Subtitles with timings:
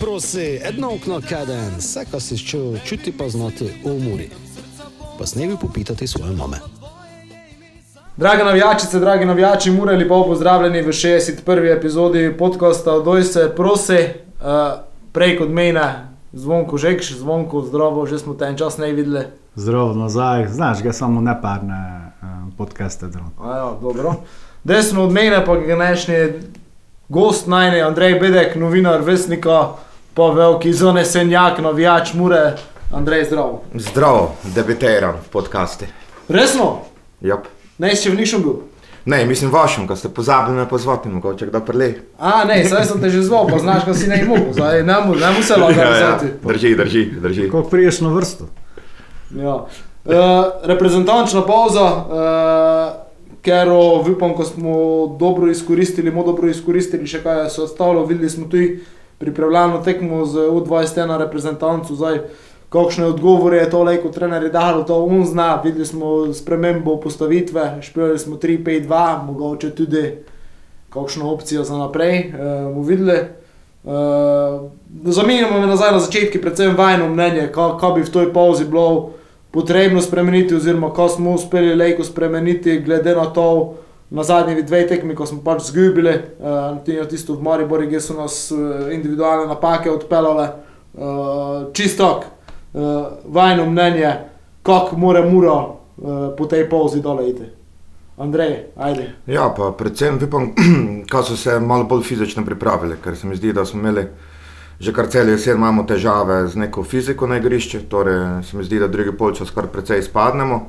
[0.00, 4.30] Prosi, edno okno kaden, vse, kar si čutil, čuti pa znati v umori.
[5.18, 6.56] Pa snevi popitati svoje mame.
[8.16, 11.76] Drage navijačice, dragi navijači, mure lepo pozdravljeni v 61.
[11.76, 13.98] epizodi podcasta Doj se prosi,
[14.40, 14.80] uh,
[15.12, 19.24] prej kot mene, zvonko žekš, zvonko zdravo, že smo te en čas ne videli.
[19.54, 23.06] Zdravo nazaj, znaš, ga samo neparne uh, podcaste.
[23.44, 24.14] Ja, dobro.
[24.64, 26.14] Desno od mene pa je današnji
[27.08, 29.68] gost najne, Andrej Bedek, novinar, vesnika,
[30.16, 32.54] pa veliki zanesenjak, navijač mure.
[32.92, 33.62] Andrej, zdravo.
[33.74, 35.84] Zdravo, debitiram v podkastu.
[36.28, 36.86] Resno?
[37.20, 37.44] Yep.
[37.78, 38.54] Ne, si še v nišem bil.
[39.04, 41.90] Ne, mislim vašem, ko ste pozabili me pozvati, mogoče kdo prele.
[42.16, 44.96] A, ne, zdaj sem te že zval, pa znaš, da si ne imel, zdaj ne
[45.04, 46.16] mu, ne mu se lahko ja, ja.
[46.16, 46.32] vzeti.
[46.48, 47.46] Drži, drži, drži.
[47.52, 48.48] Kako priješ na vrsto?
[49.36, 49.60] Ja.
[50.06, 50.16] Uh,
[50.64, 53.68] reprezentančna pauza, uh, ker
[54.16, 54.74] upam, ko smo
[55.20, 58.06] dobro izkoristili, mo dobro izkoristili, še kaj se ostalo.
[58.08, 58.80] Videli smo tudi
[59.18, 61.96] pripravljalno tekmo z U21 reprezentancu.
[61.96, 62.20] Zdaj,
[62.68, 65.60] kakšne odgovore je to leko trener dal, to on zna.
[65.64, 70.14] Videli smo spremembo postavitve, špijali smo 3-5-2, mogoče tudi
[70.90, 72.32] kakšno opcijo za naprej.
[72.66, 72.76] Uh.
[73.86, 74.70] Uh,
[75.04, 79.12] Zamenjamo me nazaj na začetku, predvsem vajno mnenje, kaj bi v toj pauzi bilo
[79.50, 83.74] potrebno spremeniti, oziroma ko smo uspeli lejko spremeniti, glede na to,
[84.10, 88.50] na zadnji dve tekmi, ko smo pač zgubili, uh, tisto v Mariboru, kjer so nas
[88.54, 90.48] uh, individualne napake odpeljale.
[90.94, 92.82] Uh, čistok, uh,
[93.24, 94.14] vajno mnenje,
[94.62, 95.74] kako mora mura uh,
[96.38, 97.50] po tej pauzi doleti.
[98.16, 99.10] Andrej, ajde.
[99.26, 100.54] Ja, pa predvsem upam,
[101.12, 104.06] da so se malo bolj fizično pripravili, ker se mi zdi, da smo imeli
[104.80, 108.78] že kar cel jesen imamo težave z neko fiziko na igrišču, torej se mi zdi,
[108.78, 110.60] da drugi polčas kar precej izpadnemo.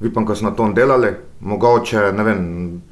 [0.00, 2.82] Upam, da so na tom delali, mogoče ne vem.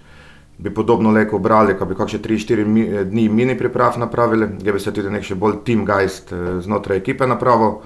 [0.63, 4.81] Bi podobno leko obrali, ko bi kakšne 3-4 mi, dni mini priprav napravili, da bi
[4.81, 7.81] se tudi nek še bolj team geist eh, znotraj ekipe napravil.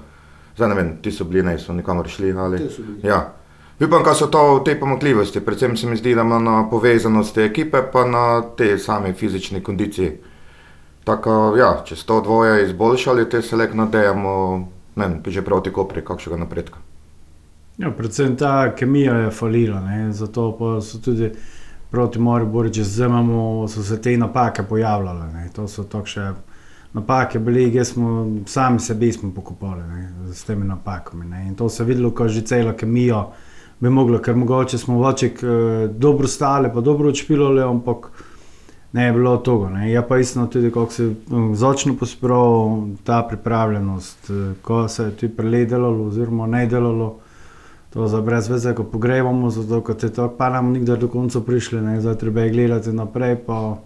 [0.57, 2.35] Zdaj ne vem, ti so bili, ne so nikamor šli.
[2.37, 2.61] Ali...
[3.03, 3.23] Ja.
[3.79, 7.81] Upam, da so to te pomakljivosti, predvsem se mi zdi, da ima na povezanosti ekipe,
[7.93, 10.17] pa na te same fizične kondicije.
[11.03, 14.33] Tako, ja, če so to dvoje izboljšali, te se le nadejamo,
[14.95, 16.81] ne vem, že proti kopri, kakšnega napredka.
[17.77, 20.11] Ja, predvsem ta kemija je falila, ne?
[20.13, 21.31] zato so tudi
[21.91, 25.27] proti Moriboru, če imamo, so se te napake pojavljale.
[25.33, 25.49] Ne?
[25.55, 26.31] To so takšne
[26.93, 28.13] napake, bili, ki smo
[28.45, 30.33] sami sebi smo pokopali ne?
[30.33, 31.25] s temi napakami.
[31.25, 31.43] Ne?
[31.47, 33.27] In to se je videlo, ko že celo kemijo
[33.79, 38.09] bi moglo, ker mogoče smo voček eh, dobro stali, pa dobro odšpilali, ampak
[38.93, 39.69] ne je bilo toga.
[39.69, 39.91] Ne.
[39.91, 41.13] Je pa isto tudi, kako se
[41.53, 47.19] začne pospravljati ta pripravljenost, ko se je ti preledalo, oziroma ne delalo.
[47.97, 51.39] To za brez veze, ko pogrevamo, zato ker te to pa nam nikdar do konca
[51.41, 51.95] prišli, ne.
[52.01, 53.81] zdaj treba je gledati naprej, pa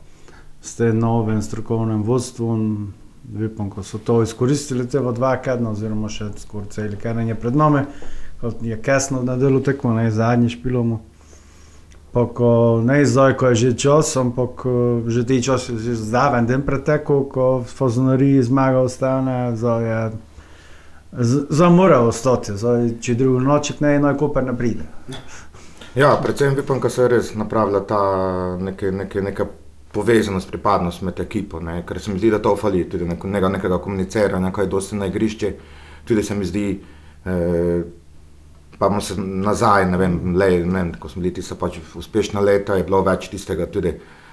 [0.61, 2.57] ste novem strokovnem vodstvu.
[3.31, 7.55] Vipom, ko so to izkoristili, te dva kedna, oziroma še skoraj cel keden je pred
[7.55, 7.85] nami,
[8.41, 10.97] kot je kasno na delu tekmo, ne zadnji špilom.
[12.11, 14.65] Pa ko ne zdaj, ko je že čas, ampak
[15.07, 20.03] že ti čas je že zraven, den pretekel, ko Fozonari zmaga ostane, zdaj je.
[21.11, 24.85] Zdaj mora ostati, zdaj, če drugo noč ne, no, koper ne pride.
[25.95, 27.99] Ja, predvsem upam, da se je res napravila ta
[28.59, 29.45] neke, neke, neka
[29.91, 31.81] povezanost, pripadnost med ekipo, ne?
[31.87, 35.51] ker se mi zdi, da to fali, tudi nekega, nekega komuniciranja, kaj dosti na igrišče,
[36.07, 36.67] tudi se mi zdi.
[37.25, 37.81] Eh,
[38.79, 42.79] pa smo se nazaj, ne vem, le, ne ko smo bili ti pač uspešna leta,
[42.79, 43.91] je bilo več tistega tudi.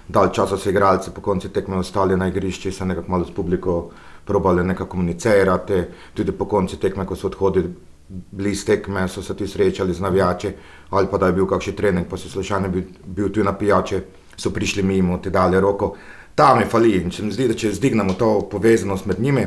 [0.08, 3.90] Dal časa so igralci, po koncu tekme ostali na igrišču, se nekako malo s publiko
[4.28, 5.82] probali nekako komunicirati,
[6.14, 7.72] tudi po koncu tekme, ko so odhodili
[8.08, 10.52] bliz tekme, so se ti srečali z navijači,
[10.90, 14.00] ali pa da je bil kakšen trening, pa so slučajno bil, bil tu na pijači,
[14.36, 15.94] so prišli mimo, ti dali roko.
[16.34, 19.46] Tam je fali in se mi zdi, da če zdignemo to povezanost med njimi,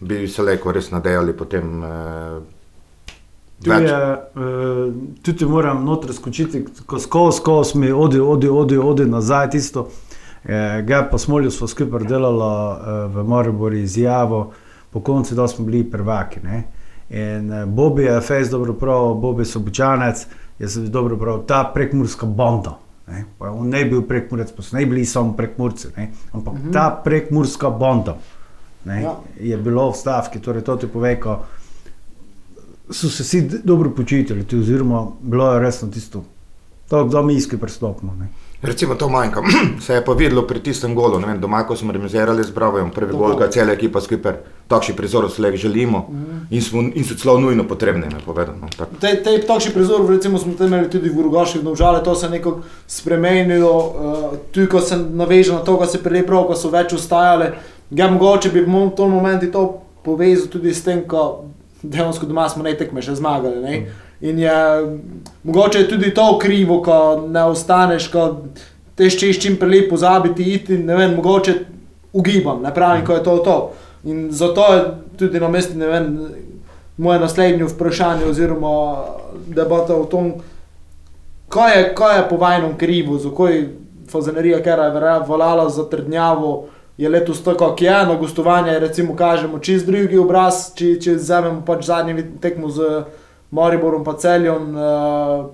[0.00, 1.82] bi se lahko res nadejali potem.
[1.84, 2.40] Eh,
[3.58, 9.06] Tu je, uh, tudi moram noter skočiti, ko skozi, skozi mi odi, odi, odi, odi
[9.10, 9.88] nazaj tisto.
[10.48, 14.52] Eh, ga pa smo ljudje skupaj delali uh, v Mariboru izjavo,
[14.90, 16.40] po koncu, da smo bili prvaki.
[16.40, 16.62] Ne?
[17.10, 20.26] In uh, Bobi je fejs dobro prav, Bobi je sobočanec,
[20.58, 22.78] jaz sem dobro prav, ta prekmurska banda.
[23.08, 23.24] Ne?
[23.38, 26.10] On ne bil prekmurec, pa so ne bili samo prekmurci, ne?
[26.32, 26.72] ampak -hmm.
[26.72, 28.16] ta prekmurska banda
[28.86, 29.16] ja.
[29.40, 31.38] je bilo v stavki, torej to ti pove, ko
[32.90, 36.24] so se vsi dobro počutili, oziroma bilo je resno tisto,
[36.90, 38.16] da mi iskri pristopimo.
[38.62, 39.42] Recimo to manjka.
[39.86, 43.14] Se je pa videlo pri tistem golu, vem, doma, ko smo remisirali z Bravo, prvi
[43.14, 46.40] gol, ki je cela ekipa skupaj, takšni prizor se le želimo mm.
[46.50, 48.10] in, smo, in so celo nujno potrebni.
[48.26, 48.68] Povedano,
[49.00, 52.30] te, te takšni prizor, recimo smo imeli tudi v Urugaši, v Novžale, to se je
[52.30, 56.70] nekako spremenilo, uh, tudi ko se naveže na to, ko se prej prav, ko so
[56.70, 57.52] več ustajali,
[57.90, 61.44] Ja, mogoče bi v tem momentu to povezal tudi s tem, ko
[61.82, 63.62] dejansko doma smo ne tekme še zmagali.
[63.62, 63.86] Ne?
[64.20, 64.52] In je
[65.42, 68.24] mogoče je tudi to krivo, ko ne ostaneš, ko
[68.98, 71.54] te ščeš čim prej pozabiti, iti, ne vem, mogoče
[72.12, 73.58] ugibam, ne pravim, ko je to to.
[74.04, 74.84] In zato je
[75.18, 76.08] tudi na mestu, ne vem,
[76.96, 79.04] moje naslednje vprašanje oziroma
[79.46, 80.32] debata o tom,
[81.48, 83.68] kaj je, kaj je po vajnem krivu, zakaj
[84.10, 86.66] fazanerija, ker je volala za trdnjavo,
[86.98, 91.86] je letos tako, kot je, na gostovanje recimo kažemo čist drugi obraz, če vzamemo pač
[91.86, 93.04] zadnji tekmo z
[93.50, 94.74] Mariborom pa celjem.
[94.76, 95.46] Uh,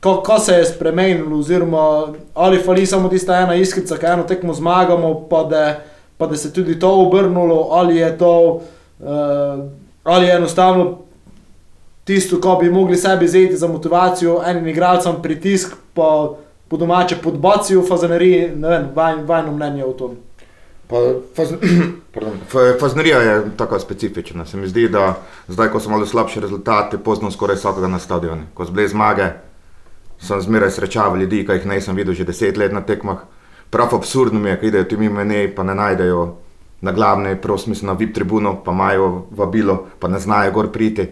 [0.00, 4.54] Ko, ko se je spremenilo, oziroma ali fali samo tista ena iskrica, ki eno tekmo
[4.54, 5.80] zmagamo, pa da,
[6.16, 8.60] pa da se tudi to obrnulo, ali je to,
[9.00, 9.64] uh,
[10.04, 10.98] ali je enostavno
[12.04, 16.30] tisto, ko bi mogli sebi zeti za motivacijo, enim igralcem pritisk, pa
[16.68, 18.88] po domače podbacijo fazaneriji, ne vem,
[19.26, 20.16] vajno mnenje o tom.
[21.36, 21.52] Faz,
[22.80, 24.46] Faznerija je tako specifična.
[24.46, 25.14] Se mi zdi, da
[25.48, 28.42] zdaj, ko so malo slabši rezultati, pozno skoraj vsakega na stadionu.
[28.54, 29.28] Ko so bile zmage,
[30.18, 33.18] sem zmeraj srečaval ljudi, ki jih nisem videl že deset let na tekmah.
[33.70, 36.36] Prav absurdno je, da idejo ti mimo ne, pa ne najdejo
[36.80, 41.08] na glavne, prosim, na VIP tribuno, pa imajo vabilo, pa ne znajo gor priti.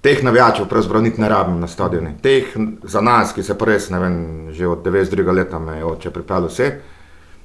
[0.00, 2.10] Teh navijačev pravzaprav niti ne rabim na stadionu.
[2.22, 2.44] Teh
[2.82, 4.16] za nas, ki se pa res, ne vem,
[4.52, 5.32] že od 92.
[5.32, 6.72] leta me je oče pripeljal vse.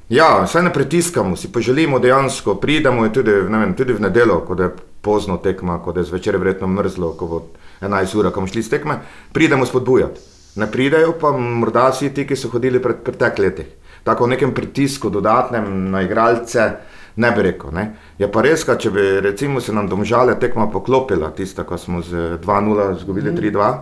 [0.09, 4.55] Ja, vse ne pritiskamo, si pa želimo dejansko, pridemo tudi, vem, tudi v nedeljo, ko
[4.55, 4.69] je
[5.01, 7.41] pozno tekma, ko je zvečer verjetno mrzlo, ko bo
[7.81, 9.01] 11 ur, ko bomo šli s tekme,
[9.33, 10.19] pridemo spodbujati.
[10.55, 13.67] Ne pridejo pa morda vsi ti, ki so hodili pred preteklih letih.
[14.03, 16.71] Tako v nekem pritisku dodatnem na igralce,
[17.15, 17.73] ne bi rekel.
[17.75, 17.87] Ne.
[18.17, 22.39] Je pa res, če bi recimo se nam domžale tekma poklopila, tista, ko smo z
[22.39, 23.37] 2-0 izgubili mm.
[23.37, 23.73] 3-2,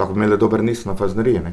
[0.00, 1.44] lahko bi imeli dober nis na fazneriji.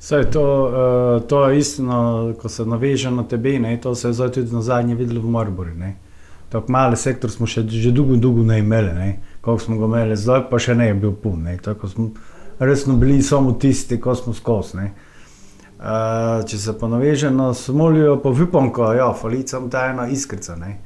[0.00, 3.76] Vse to, uh, to je istino, ko se naveže na tebe, ne?
[3.80, 5.70] to se je zdaj tudi na zadnje videlo v Morboru.
[6.48, 10.48] Tako mali sektor smo še že dolgo, dolgo ne imeli, koliko smo ga imeli, zdaj
[10.50, 11.44] pa še ne je bil pun.
[11.62, 12.08] Tako smo
[12.58, 14.88] resno bili samo tisti, ko smo skozi.
[15.80, 20.56] Uh, če se pa naveže na smolijo, pa vipom, ko ja, falicam ta ena iskrica.
[20.56, 20.78] Ne?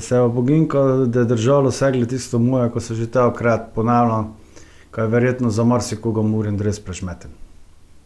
[0.00, 3.74] Se je boginko, da je držalo vse glede tisto moje, ko se že ta okrat
[3.74, 4.34] ponavljam,
[4.90, 7.45] ko je verjetno za marsikoga muren res prešmeten.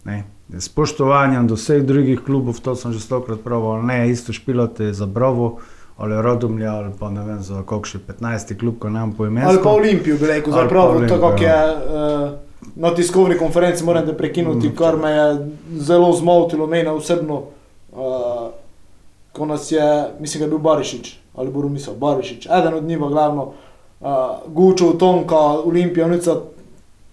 [0.04, 0.24] Ne.
[0.58, 5.58] Spoštovanjem do vseh drugih klubov, to sem že stokrat pravil, ne isto špilate za Bravo
[6.00, 8.58] ali Rodomlja ali pa ne vem za kakšen 15.
[8.58, 9.48] klub, ko nam po imenu.
[9.48, 12.30] Ali pa Olimpijo, bi rekel, za Bravo, tako kot je uh,
[12.76, 17.42] na tiskovni konferenci, moram te prekinuti, mm, kar me je zelo zmotilo, meni osebno,
[17.92, 18.48] uh,
[19.32, 22.98] ko nas je, mislim, da je bil Barišič ali Boru misel, Barišič, eden od njih,
[22.98, 23.52] glavno,
[24.00, 24.08] uh,
[24.46, 26.36] Gučo, Tonka, Olimpija, Nica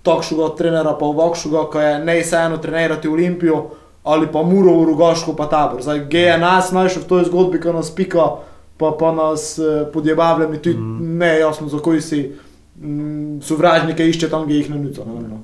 [0.08, 3.66] takšnega trenera, pa vokšuga, ki je ne vseeno trenirati Olimpijo
[4.08, 5.84] ali pa Muro v Rugošku, pa tabor.
[5.84, 8.40] Zdaj, GNS najšel v toj zgodbi, ki nas pika,
[8.80, 11.18] pa, pa nas eh, podjebavlja, mi tudi mm.
[11.18, 12.32] ne jasno, za koji si
[12.80, 15.04] mm, sovražnike išče tam, ki jih ne nuca.
[15.04, 15.42] No,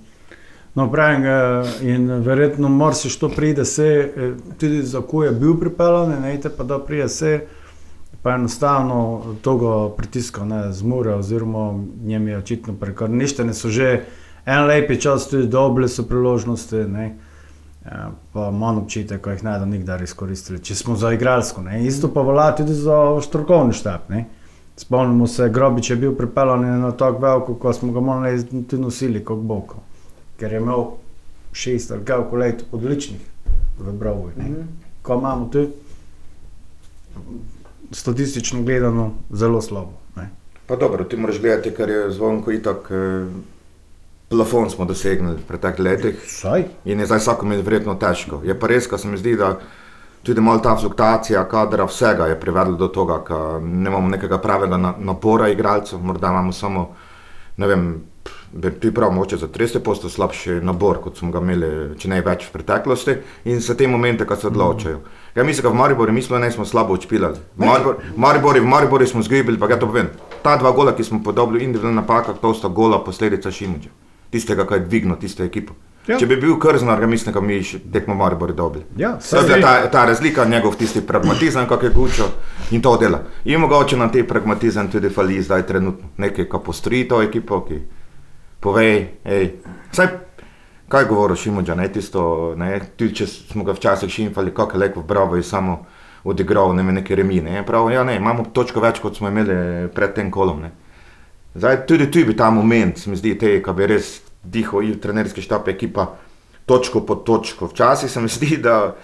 [0.75, 1.27] no pravim,
[1.83, 6.49] in verjetno moraš to pride, se eh, tudi za ko je bil pripeljan, ne te
[6.49, 7.41] pa da prije se.
[8.23, 14.05] Pa enostavno toga pritiska ne zmore, oziroma njim je očitno prekarništene, so že
[14.45, 16.75] en lep čas, tudi dobre so priložnosti.
[16.75, 17.15] Ne?
[17.85, 21.61] Ja, pa manj občutek, ko jih ne da nikdar izkoristili, če smo za igralsko.
[21.61, 21.81] Ne?
[21.87, 24.07] Isto pa velja tudi za strokovni štab.
[24.09, 24.25] Ne?
[24.79, 29.23] Spomnimo se, Grobič je bil pripeljan na tako veliko, ko smo ga morali tudi nosili
[29.23, 29.83] kot boko.
[30.39, 30.85] Ker je imel
[31.53, 33.21] šest ali kako let odličnih
[33.79, 34.31] v Brovu.
[34.37, 34.65] Mm -hmm.
[35.01, 35.67] Ko imamo tu
[37.91, 39.93] statistično gledano zelo slabo.
[40.15, 40.29] Ne?
[40.67, 42.91] Pa dobro, ti moraš gledati, kar je zvonko itak.
[42.91, 43.52] Eh
[44.29, 46.21] plafon smo dosegli v preteklih letih.
[46.27, 46.65] Saj.
[46.85, 48.41] In je zdaj vsako mi verjetno težko.
[48.43, 49.57] Je pa res, da se mi zdi, da
[50.23, 54.77] tudi malo ta fluktuacija kadra vsega je privedla do tega, da ne imamo nekega pravega
[54.77, 56.87] napora igralcev, morda imamo samo,
[57.57, 57.87] ne vem,
[58.79, 62.53] ti prav moče za 30% slabši nabor, kot smo ga imeli, če ne več v
[62.53, 63.17] preteklosti
[63.49, 64.97] in se te momente, ko se odločajo.
[64.97, 65.19] Mm.
[65.35, 67.41] Ja, mislim, da v Mariboru nismo, ne smo slabo odšpilali.
[67.57, 67.65] V
[68.15, 70.11] Mariboru, v Mariboru smo zgibili, pa ja to povem.
[70.43, 73.89] Ta dva gola, ki smo podobili individualna napaka, to sta gola posledica Šimuđa
[74.33, 75.77] tistega, ki je dvignil tisto ekipo.
[76.07, 76.17] Ja.
[76.19, 77.61] Če bi bil krznar, ga mislim, da bi
[77.93, 78.81] tekmo biti dobri.
[78.99, 79.13] Ja,
[79.61, 82.27] ta, ta razlika, njegov tisti pragmatizem, kako je gučo
[82.71, 83.21] in to dela.
[83.45, 86.09] In mogoče nam te pragmatizem tudi fali zdaj trenutno.
[86.17, 87.79] Nekaj, ki postroji to ekipo, ki
[88.59, 88.89] pove,
[89.23, 89.49] hej,
[89.91, 90.11] saj.
[90.93, 95.01] Kaj govoriš, Šimođa, ne tisto, ne, tudi če smo ga včasih šimfali, kako je lepo
[95.01, 95.85] Bravo in samo
[96.23, 97.63] odigral ne, neke remine.
[97.65, 100.61] Prav, ja, ne, imamo točko več, kot smo imeli pred tem kolom.
[100.61, 100.71] Ne.
[101.55, 104.99] Zdaj, tudi tu bi ta moment, se mi zdi, te, ki bi res dihal in
[104.99, 106.07] trenerski štab, ekipa,
[106.65, 107.67] točko po točko.
[107.67, 108.95] Včasih se mi zdi, da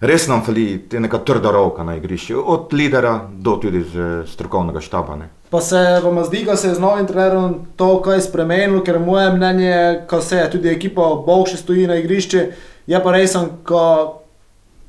[0.00, 5.16] res nam fali neka trda roka na igrišču, od lidera do tudi z strokovnega štaba.
[5.16, 5.28] Ne.
[5.50, 9.32] Pa se vam zdi, da se je z novim trenerom to kaj spremenilo, ker moje
[9.32, 12.44] mnenje, ko se je tudi ekipa boljše stoji na igrišču,
[12.86, 13.82] je pa res, ko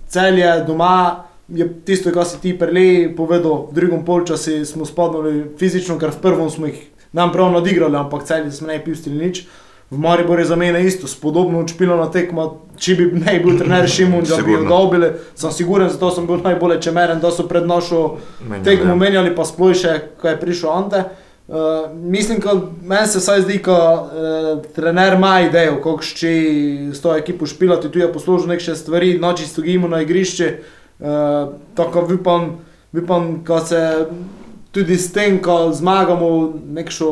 [0.08, 1.26] celje doma.
[1.50, 6.22] Je tisto, kar si ti prelej povedal, v drugem polčasu smo spadali fizično, ker v
[6.22, 9.48] prvem smo jih nam prav nadigrali, ampak celje smo ne pustili nič.
[9.92, 13.90] V Mariboru je za mene isto, spodobno učpilo na tekmo, če bi ne bil trener
[13.90, 17.66] Šimun, da bi jo dobili, sem siguren, zato sem bil najbolj čemeren, da so pred
[17.66, 18.20] našo
[18.64, 21.02] tekmo menjali, pa sploh še, ko je prišel Ante.
[21.50, 22.54] Uh, mislim, da
[22.86, 26.34] meni se vsaj zdi, da uh, trener ima idejo, kako še
[26.94, 30.52] s to ekipo špilati, tu je poslužil nekaj stvari, noči stojimo na igrišče.
[31.00, 32.60] Uh, tako upam,
[32.94, 33.82] upam, da se
[34.72, 36.30] tudi s tem, ko zmagamo,
[36.78, 37.12] nekšo.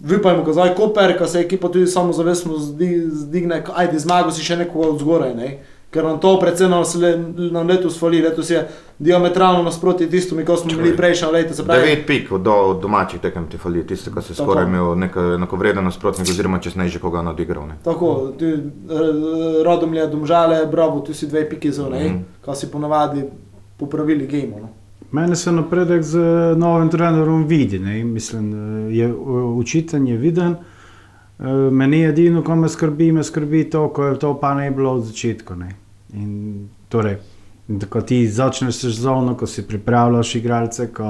[0.00, 4.56] Vipajmo, ko zdaj Koper, ko se ekipa tudi samo zavestno zdigne, ajde zmago si še
[4.56, 5.58] nekoga od zgoraj, ne?
[5.90, 6.70] ker nam to predvsem
[7.52, 11.64] nam letos fali, letos je diametralno nasproti tistimi, ko smo bili prejšnja leta.
[11.64, 14.94] Pravi, devet pik od, od domačih tekem ti fali, tiste, ko se skoraj imel
[15.38, 17.66] neko vreden nasprotnik, oziroma če ne že koga nadigral.
[17.66, 17.78] Ne?
[17.84, 18.52] Tako, ti
[19.66, 22.44] rodom je domžale, bravo, tu si dve piki za, ne, mm -hmm.
[22.44, 23.24] ko si ponavadi
[23.76, 24.62] popravili game.
[24.62, 24.68] No?
[25.12, 26.18] Mene se napredek z
[26.56, 28.04] novim trenerom vidi, ne?
[28.04, 28.52] mislim,
[28.90, 29.14] je
[29.54, 30.54] učitelj viden.
[31.70, 34.92] Meni je edino, ko me skrbi, me skrbi to, ko je to pa ne bilo
[34.92, 35.56] od začetka.
[36.12, 37.16] In, torej,
[37.88, 41.04] ko ti začneš sezono, ko si pripravljaš igralce, ko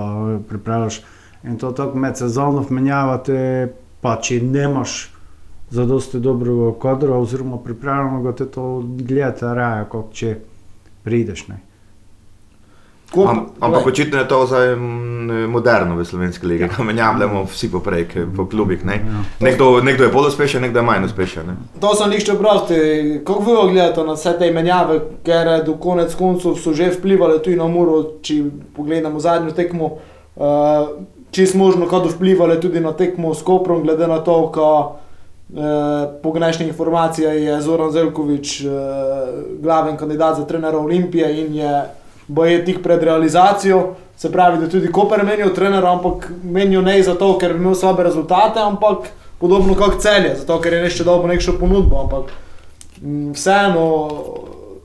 [0.48, 1.02] pripravljaš
[1.44, 5.10] in to tako med sezono menjavate, pa če nemaš
[5.70, 10.36] za dosti dobrega kadra oziroma pripravljenega, te to gledate raje, kot če
[11.04, 11.46] prideš.
[11.48, 11.60] Ne?
[13.16, 14.76] Am, ampak očitno je to zdaj
[15.48, 18.84] moderno v slovenski legi, ko menjavamo vsi poprej, po klubih.
[18.84, 18.94] Ne?
[18.94, 19.22] Ja.
[19.40, 21.46] Nekdo, nekdo je bolj uspešen, nekdo je manj uspešen.
[21.46, 21.56] Ne?
[21.80, 22.78] To sem lišče prosti.
[23.26, 27.56] Kako vi ogledate na vse te menjave, ker do konec koncev so že vplivali tudi
[27.56, 28.42] na Muro, če
[28.76, 29.92] pogledamo zadnjo tekmo,
[30.36, 30.88] uh,
[31.30, 34.70] če smo možno kako vplivali tudi na tekmo s Koprom, glede na to, ko
[35.50, 38.70] uh, po gnešnih informacijah je Zoran Zelkovič uh,
[39.62, 41.99] glaven kandidat za trenera Olimpije in je
[42.30, 43.94] bo je tik pred realizacijo.
[44.16, 48.60] Se pravi, da tudi Koper menijo trenera, ampak menijo ne zato, ker ima slabe rezultate,
[48.60, 49.08] ampak
[49.40, 52.02] podobno kot celje, zato ker je nešče dobro nekšo ponudbo.
[52.04, 52.30] Ampak
[53.02, 53.86] m, vseeno,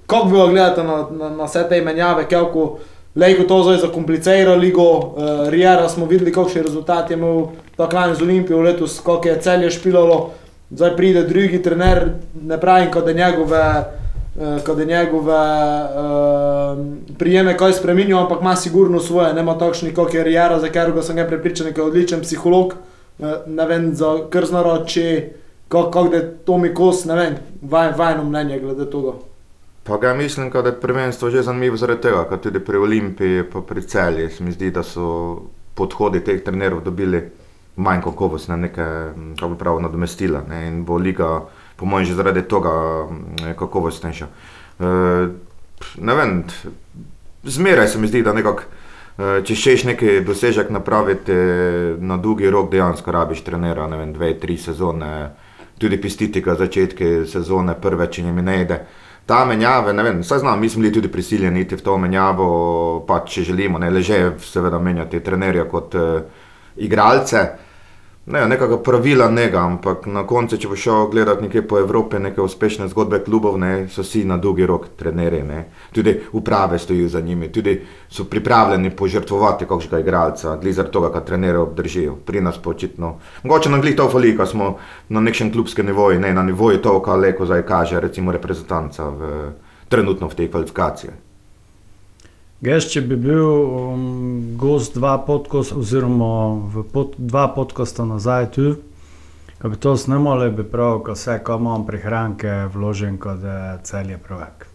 [0.07, 2.77] kako vi gledate na, na, na vse te menjave, kako
[3.15, 8.15] lejko to zdaj zakomplicira ligo, uh, Rijera smo videli, kakšen rezultat je imel ta klan
[8.15, 10.29] z Olimpijo letos, koliko je celje špilalo,
[10.71, 12.09] zdaj pride drugi trener,
[12.41, 13.61] ne pravim, kot da njegove
[14.35, 16.85] uh, kad je njegove uh,
[17.17, 21.15] prijeme kaj spremenil, ampak ima sigurno svoje, nema takšni kot je Rijera, za katerega sem
[21.15, 22.73] ga prepričan, da je odličen psiholog,
[23.19, 25.29] uh, ne vem, za krznaro, če
[25.67, 29.13] kako je to mi kos, ne vem, vaj, vajno mnenje glede tega.
[29.83, 33.61] Pa ga mislim, da je prvenstvo že zanimivo zaradi tega, ker tudi pri Olimpiji, pa
[33.61, 35.41] pri celji, se mi zdi, da so
[35.75, 37.21] podhodi teh trenerov dobili
[37.75, 38.85] manj kakovostne, neke,
[39.39, 41.41] kako bi pravi, nadomestila ne, in bo liga
[41.75, 42.73] po mojem, že zaradi tega
[43.09, 44.27] mm, kakovostnejša.
[44.79, 44.91] E,
[45.97, 46.43] ne vem,
[47.43, 48.63] zmeraj se mi zdi, da nekako,
[49.17, 51.35] e, če šeš nekaj dosežek napraviti
[51.99, 55.11] na dolgi rok, dejansko rabiš trenera, ne vem, dve, tri sezone,
[55.79, 58.79] tudi pistiti ga začetke sezone, prve, če jim ne ide.
[59.25, 62.47] Ta menjava, ne vem, saj znam, mi smo bili tudi prisiljeni iti v to menjavo,
[63.07, 66.43] pa če želimo, ne leže, seveda menjati trenerja kot uh,
[66.77, 67.41] igralce
[68.25, 72.41] ne, nekega pravila njega, ampak na koncu, če bo šel gledati nekje po Evropi, neke
[72.41, 75.43] uspešne zgodbe klubov, ne, so vsi na dolgi rok trenerji,
[75.93, 77.75] tudi uprave stojijo za njimi, tudi
[78.09, 82.15] so pripravljeni požrtvovati kakšnega igralca, glede tega, kar trenerje obdržijo.
[82.25, 84.77] Pri nas pa očitno, mogoče nam glih to fali, ko smo
[85.09, 89.51] na nekem klubskem nivoju, ne na nivoju to, kar leko zdaj kaže, recimo reprezentanca v,
[89.89, 91.24] trenutno v tej kvalifikaciji.
[92.63, 94.03] Geš, če bi bil um,
[94.55, 98.69] gost dva podkosta, oziroma pod, dva podkosta nazaj tu,
[99.59, 103.43] ko bi to snimali, bi prav, ko vse, ko imam prihranke, vložen kot
[103.83, 104.69] cel je prvek.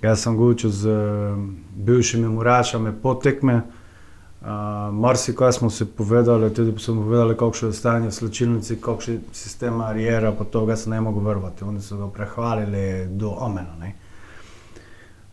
[0.00, 1.44] Jaz sem govoril z um,
[1.84, 4.48] bivšimi murašami potekme, uh,
[4.96, 9.84] marsikaj smo si povedali, tudi smo povedali, kakšno je stanje v slčilnici, kakšno je sistem
[9.84, 11.64] arijera, pa to ga se ne mogo vrvati.
[11.64, 13.76] Oni so ga prehvalili do omena.
[13.80, 13.94] Ne?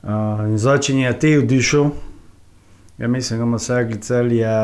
[0.04, 1.90] Uh, in zdaj, če je te vdišel,
[3.00, 4.56] ja mislim, da ima vse glicel je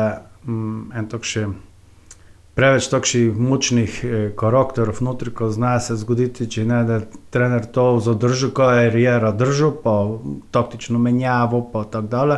[0.46, 1.46] um, en tak še
[2.60, 6.98] preveč takšnih močnih eh, karakterov notri, ko zna se zgoditi, če ne da
[7.32, 9.94] trener to zadrži, ko je Rijera držal, pa
[10.52, 12.36] taktično menjavo, pa tako dalje,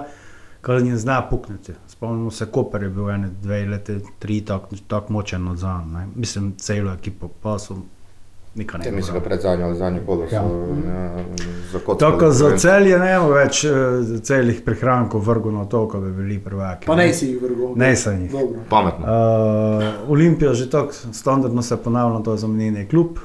[0.62, 1.75] ko ne zna pukniti.
[1.90, 5.82] Spomnimo se, Koper je bil ene, dve leti, tri, tako tak močen nadzor,
[6.14, 7.80] mislim, celo ekipo, pa so
[8.54, 8.90] nikar ne.
[8.92, 10.42] Mislim, da pred zadnjo ali zadnjo kolo so Ja.
[10.42, 11.25] ja.
[11.73, 11.99] zakotkali.
[12.12, 12.59] Tako za prvenstvo.
[12.61, 13.71] celje ne več eh,
[14.23, 16.87] celih prihrankov vrgel na to, ko bi bili prvaki.
[16.87, 17.73] Pa ne si jih vrgel.
[17.76, 18.32] Ne sem jih.
[18.32, 18.61] Dobro.
[18.68, 19.06] Pametno.
[19.06, 23.16] Uh, Olimpija že tako standardno se ponavlja, to je za mnenje klub.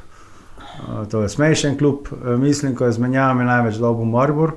[0.80, 2.00] Uh, to je smešen klub.
[2.14, 4.52] Uh, mislim, ko je z menjavami največ dobil Maribor.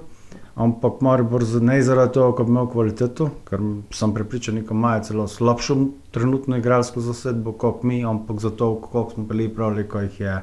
[0.57, 3.61] Ampak Maribor z- ne zaradi tega, ker bi imel kvaliteto, ker
[3.91, 5.77] sem prepričan, da imajo celo slabšo
[6.11, 10.35] trenutno igralsko zasedbo kot mi, ampak zato, kako smo bili pravi, ko jih je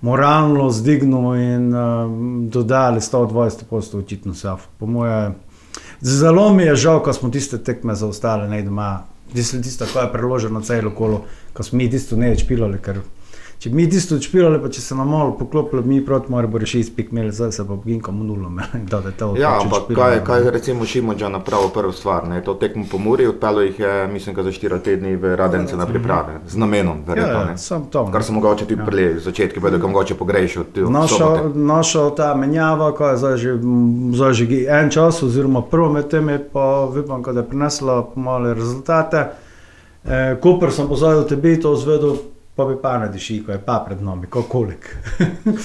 [0.00, 4.48] moralno zdignil in uh, dodali 120 postov očitno se.
[4.78, 5.32] Po moje,
[6.00, 9.04] zelo mi je žal, ko smo tiste tekme zaostali, ne doma.
[9.32, 12.78] Tisto, tisto, ko je preloženo celo kolo, ko smo mi tisto ne več pilali.
[12.82, 13.00] Ker,
[13.58, 16.58] če bi mi tisto odšpilali, pa če se nam malo poklopilo, mi proti moramo bo
[16.58, 18.50] rešiti spik, imeli zdaj se pa ginkom nulo.
[18.90, 22.28] Da, da to Ja, pač ampak kaj, kaj recimo Šimunča napravil prvo stvar?
[22.28, 22.42] Ne?
[22.44, 25.86] To tekmo po Muri, odpeljal jih je, mislim, da za 4 tedni v Radence na
[25.86, 27.38] priprave, z namenom, ja, verjetno.
[27.40, 27.58] ja, ne.
[27.58, 28.04] sam to.
[28.12, 28.86] Kar so mogoče tudi Ja.
[28.86, 30.64] prili začetki, bodo ga mogoče pogrešil.
[30.90, 33.56] Našel, našel ta menjava, ko je zdaj že,
[34.14, 38.54] zdaj že en čas, oziroma prvo med tem je pa upam, da je prinesla pomale
[38.54, 39.26] rezultate.
[40.04, 42.16] E, Koper sem pozval tebi to zvedel,
[42.56, 44.96] pa bi pa ne diši, ko je pa pred nami, kolik.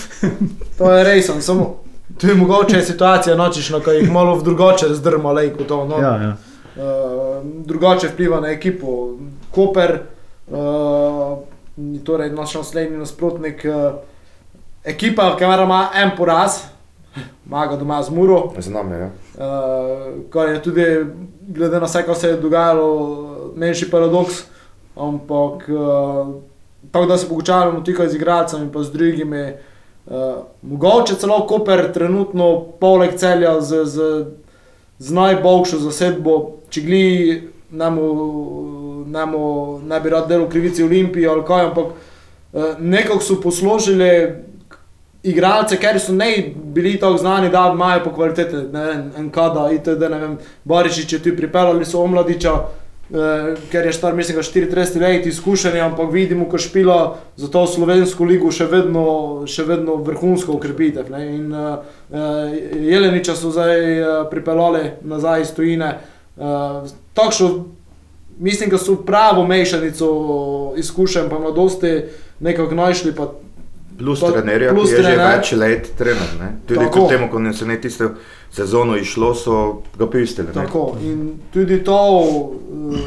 [0.77, 1.81] To je res, samo
[2.17, 5.85] tu je mogoče situacija nočišna, ko jih malo v drugače zdrma lejko to.
[5.85, 5.97] No.
[5.97, 6.35] ja, ja.
[6.75, 9.17] uh, drugače vpliva na ekipo.
[9.51, 9.99] Koper,
[10.51, 11.37] uh,
[12.03, 13.93] torej naš naslednji nasprotnik, uh,
[14.83, 16.61] ekipa, ki ima en poraz,
[17.45, 19.09] ima ga doma z Muro, Z nami, ja.
[19.37, 20.85] uh, kar je tudi,
[21.47, 24.43] glede na vse, kar se je dogajalo, menjši paradoks.
[24.95, 26.50] Ampak, uh,
[26.91, 29.53] tako da se pogučavamo tukaj z igralcem in z drugimi.
[30.05, 30.13] Uh,
[30.61, 34.25] mogoče celo Koper trenutno poleg celja z, z,
[34.99, 37.91] z najboljšo zasedbo, če gli ne
[39.99, 41.93] bi rad delal krivici Olimpiji ali kaj, ampak uh,
[42.79, 44.33] nekako so posložili
[45.23, 50.01] igralce, ker so ne bili tako znani, da imajo po kvalitete, ne vem, NKD, ITD,
[50.09, 52.53] ne vem, Barišič je tu pripeljali so omladiča,
[53.13, 57.67] eh, ker je star, mislim, da 34 let izkušenja, ampak vidimo, ko špila za to
[57.67, 61.11] slovensko ligo še vedno, še vedno vrhunsko ukrepitev.
[61.11, 61.35] Ne?
[61.35, 61.77] In eh,
[62.79, 65.93] Jeleniča so zdaj eh, pripeljali nazaj iz tujine.
[66.37, 66.41] Eh,
[67.13, 67.65] takšno,
[68.39, 70.11] mislim, da so pravo mešanico
[70.77, 72.01] izkušenj, pa mladosti
[72.39, 73.13] nekako našli.
[73.97, 75.27] Plus trenerja, ki je že trener.
[75.27, 76.29] več let trener.
[76.39, 76.53] Ne?
[76.67, 76.91] Tudi Tako.
[76.93, 78.15] kljub temu, ko ne se ne tisto
[78.51, 80.47] sezono išlo, so ga pistili.
[80.47, 80.53] ne.
[80.53, 80.97] Tako.
[81.01, 81.99] In tudi to,
[82.93, 82.97] eh,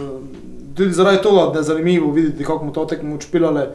[0.74, 3.66] tudi zaradi tega, da je zanimivo videti, kako smo to tekmo učpilali.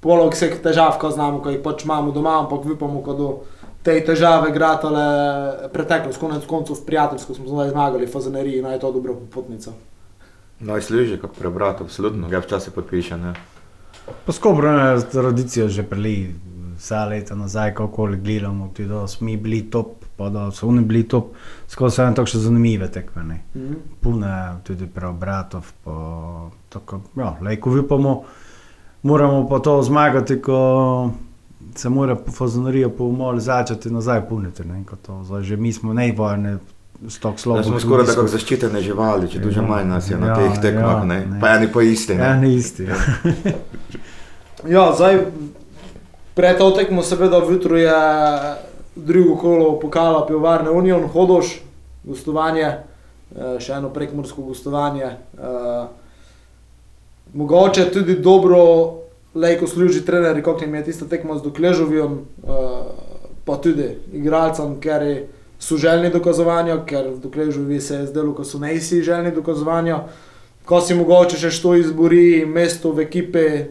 [0.00, 3.40] Poleg vseh težav, ko znamo, ko jih pač imamo doma, ampak upamo, da do
[3.82, 9.12] te težave gratale preteklost, konec koncev prijateljsko smo zdaj zmagali, fazaneriji, naj je to dobra
[9.12, 9.72] popotnica.
[10.60, 12.28] Najslužje, kako prebrati, absolutno.
[12.32, 13.16] Ja, včasih podpiše.
[13.16, 13.34] Ne?
[14.26, 16.34] Pa skobrana je tradicija že preli
[16.80, 20.80] vsa leta nazaj, kako gledamo, tudi da smo mi bili top, pa da so oni
[20.82, 21.24] bili top,
[21.68, 23.22] skozi vse tako še zanimive tekme.
[23.24, 23.40] ne.
[23.54, 23.74] Mhm.
[24.00, 24.32] Pune
[24.64, 25.94] tudi preobratov, pa
[26.68, 28.22] tako, ja, lejko upamo,
[29.02, 31.10] moramo pa to zmagati, ko
[31.74, 35.92] se mora fazonarija po umolu začeti nazaj puniti, ne, ko to, zdaj že mi smo
[35.94, 36.58] nejvojne,
[37.08, 37.62] stok slabo.
[37.62, 40.84] smo skoraj tako zaščitene živali, če tudi Ja, manj nas je na ja, teh tekmah,
[40.94, 41.26] ja, ne?
[41.26, 41.40] ne.
[41.40, 42.12] pa eni po isti.
[42.12, 42.40] Ja, Ne?
[42.40, 42.82] ni isti.
[42.84, 42.96] Ja.
[44.68, 45.20] Ja, zdaj
[46.34, 47.92] pred to tekmo seveda jutro je
[48.96, 51.60] drugo kolo pokala Pivovarne Union, Hodoš,
[52.04, 55.04] gostovanje, eh, še eno prekmorsko gostovanje.
[55.04, 55.86] Eh,
[57.34, 58.58] Mogoče tudi dobro,
[59.34, 62.48] lejko služi trener, kot jim je tista tekma z Dokležovijem, eh,
[63.44, 65.28] pa tudi igralcem, ker je-
[65.60, 70.04] so željni dokazovanja, ker v Dokležovi se je zdelo, ko so nejsi željni dokazovanja.
[70.64, 73.66] Ko si mogoče še što izbori mesto v ekipe, eh,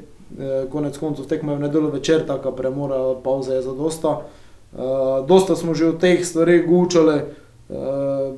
[0.71, 4.21] konec koncev tekme v nedeljo večer, tako premora, pauza je za dosta.
[4.69, 7.21] Uh, dosta smo že od teh stvari gučali.
[7.69, 8.37] Uh,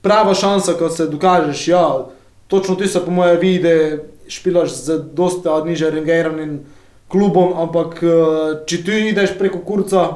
[0.00, 2.06] prava šansa, ko se dokažeš, ja,
[2.46, 6.60] točno ti se po moje vidi, špilaš z dosta niže rangiranim
[7.08, 10.08] klubom, ampak uh, če ti ideš preko kurca,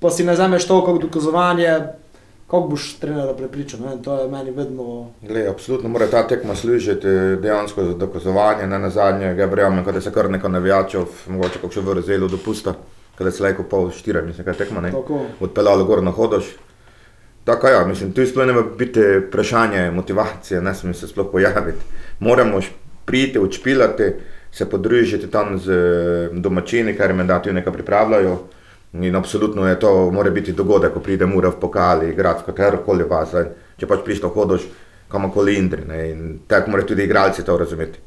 [0.00, 2.01] pa si ne zameš to kot dokazovanje,
[2.52, 4.02] kako boš trenera prepričal, ne?
[4.04, 7.06] to je meni vedno Glej, absolutno mora ta tekma služiti
[7.42, 11.72] dejansko za dokazovanje, ne na zadnje, ga verjamem, da se kar nekaj navijačev, mogoče kako
[11.72, 12.74] še v razelu dopusta,
[13.16, 14.90] kada se lajko pol štiri, mislim, kaj tekma, ne?
[14.92, 15.22] tako.
[15.40, 16.52] odpeljalo gor na hodoš.
[17.44, 21.80] Tako ja, mislim, tu sploh ne more biti vprašanje motivacije, ne smem se sploh pojaviti.
[22.20, 22.60] Moramo
[23.04, 24.12] priti, odšpilati,
[24.52, 28.36] se podružiti tam z eh, domačini, kar jim da tu nekaj pripravljajo.
[28.92, 32.82] In absolutno je to, mora biti dogodek, ko pride mura v pokali, igrati v katero
[32.84, 33.32] koli vas.
[33.80, 34.66] Če pač prišlo hodoš,
[35.08, 35.84] kamorkoli indri.
[35.88, 36.00] Ne?
[36.10, 38.00] In tako morajo tudi igralci to razumeti.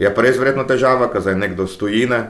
[0.00, 2.20] Je pa res verjetno težava, ker zdaj nekdo stojine,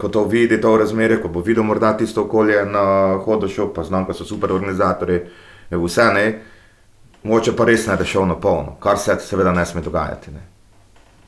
[0.00, 2.84] ko to vidi, to razmerje, ko bo videl morda tisto okolje na
[3.24, 5.18] hodu šel, pa znam, ko so super organizatori,
[5.70, 6.24] je vse ne,
[7.28, 10.32] moče pa res ne, da šel na polno, kar se seveda ne sme dogajati.
[10.32, 10.46] Ne.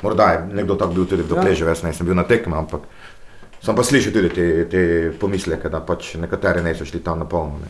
[0.02, 2.88] Morda je nekdo tak bil tudi v Dokleževu, jaz nisem bil na tekmi, ampak
[3.62, 4.82] sem pa slišal tudi te, te
[5.20, 7.62] pomisleke, da pač nekateri niso šli tam na polno.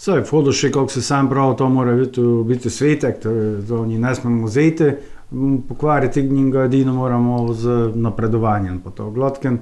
[0.00, 3.32] Saj, fodo še, kako se sam pravi, to mora biti, biti svetek, to,
[3.68, 4.86] to ni ne smemo vzeti,
[5.32, 9.58] m, pokvariti njega edino moramo z napredovanjem po to glotken.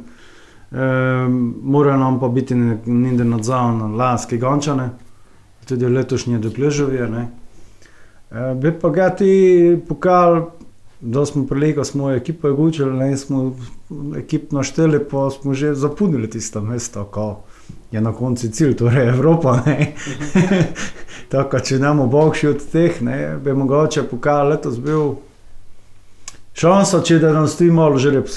[0.70, 0.86] E,
[1.62, 4.90] mora nam pa biti ninde nadzor na lanske gončane,
[5.66, 7.10] tudi letošnje dokležovje.
[7.10, 7.26] E,
[8.62, 9.32] bi pa ga ti
[9.88, 10.44] pokal,
[11.00, 13.56] da smo prilega, smo ekipo gučili, ne smo
[14.16, 17.40] ekipno šteli, pa smo že zapunili tisto mesto, ko
[17.92, 19.62] je na koncu cilj, torej Evropa.
[19.66, 19.94] ne.
[21.28, 25.14] Tako, če nam Bog še od teh, ne, bi mogoče pokal letos bil
[26.54, 28.28] šansa, če da nam stoji malo že rep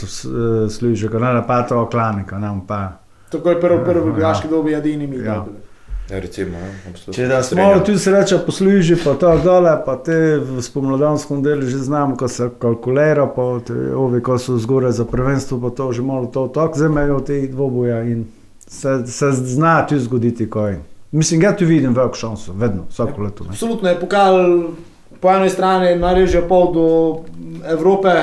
[0.70, 3.00] služi, ne pa to oklanika, nam pa.
[3.32, 4.14] Tako je prvo, prvo Ja.
[4.16, 5.18] bijaški dobi edini mi.
[5.18, 5.36] Ja.
[5.36, 5.71] dobili.
[6.10, 6.92] Ja, recimo, ja.
[7.14, 11.78] Če da smo tu sreča posluži, pa to dole, pa te v spomladanskem delu že
[11.78, 16.04] znamo, ko se kalkulira, pa te, ovi, ko so zgoraj za prvenstvo, pa to že
[16.04, 18.26] malo to tako zemajo te dvoboja in
[18.68, 20.80] se, se zna tu zgoditi kaj.
[21.12, 23.44] Mislim, ja tu vidim veliko šanso, vedno, vsako leto.
[23.44, 23.50] Ne.
[23.50, 24.36] Absolutno je pokal
[25.22, 26.86] po eni strani najrežje pol do
[27.70, 28.14] Evrope,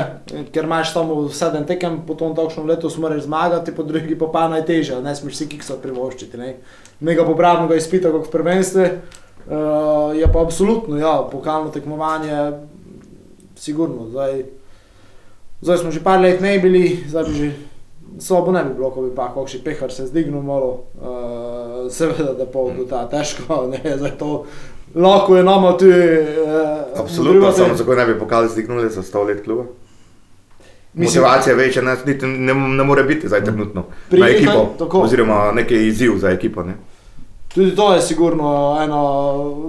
[0.52, 4.98] ker imaš samo sedem tekem, potem takšno leto moraš zmagati, po drugi pa pa najtežje,
[5.02, 6.38] ne smeš si kiksa privoščiti.
[6.38, 6.56] Ne.
[7.00, 12.66] Mega popravnega izpita kot v prvenstvu, uh, je pa absolutno, ja, pokalno tekmovanje,
[13.54, 14.08] sigurno.
[14.10, 14.42] Zdaj,
[15.62, 17.52] zdaj smo že par let ne bili, zdaj bi že
[18.18, 22.46] slabo ne bi bilo, ko bi pa kakšen pehar se zdignil malo, uh, seveda, da
[22.46, 24.42] pol do ta težko, ne, zdaj to
[24.94, 25.86] lahko je nama tu.
[25.86, 29.64] Uh, Absolutno, samo zakaj ne bi pokali zdignuli za 100 let kluba?
[30.94, 33.84] Mislim- Motivacija večja ne, niti ne, ne more biti zdaj trenutno.
[34.10, 35.00] Pri- ekipo, tako.
[35.00, 36.62] oziroma neki izziv za ekipo.
[36.62, 36.74] Ne?
[37.54, 39.02] Tudi to je sigurno ena,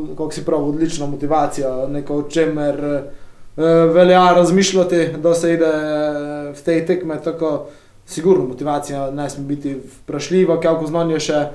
[0.09, 2.75] kako si pravi, odlična motivacija, neko o čemer
[3.57, 3.61] eh,
[3.93, 7.21] velja razmišljati, da se ide eh, v tej tekme.
[7.23, 7.65] Tako,
[8.05, 11.45] sigurno motivacija ne sme biti vprašljiva, kako znanje še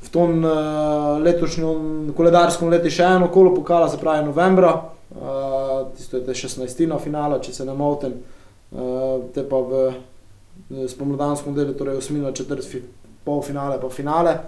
[0.00, 4.72] v tom uh, letošnjem koledarskem letu še eno kolo pokala, se pravi novembra,
[5.12, 6.96] uh, tisto je te 16.
[7.02, 8.14] finala, če se ne motim,
[8.72, 12.86] uh, te pa v eh, spomladanskem delu, torej osmino, četrt, fi-
[13.24, 14.38] polfinale pa finale.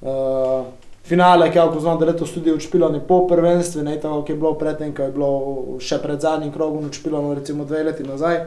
[0.00, 0.70] Uh,
[1.02, 4.54] finale, ki je znam, da letos tudi odšpilani po prvenstvu, ne tako, ki je bilo
[4.54, 5.32] predtem, ko je bilo
[5.82, 8.44] še pred zadnjim krogom odšpilano, recimo dve leti nazaj.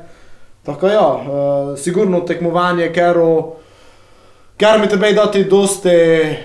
[0.63, 3.19] Tako ja, uh, sigurno tekmovanje, ker,
[4.58, 5.98] ker mi treba dati dosti,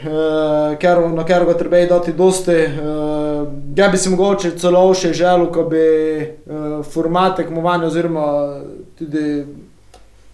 [0.09, 2.59] uh, ker, na ker ga treba dati dosti.
[2.65, 5.87] Uh, ja bi si mogoče celo še želel, ko bi
[6.19, 8.27] uh, format tekmovanja oziroma
[8.99, 9.45] tudi